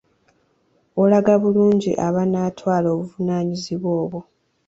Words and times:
Olaga 1.01 1.33
bulungi 1.41 1.91
abanaatwala 2.07 2.87
obuvunaanyizibwa 2.95 3.89
obwo. 4.03 4.19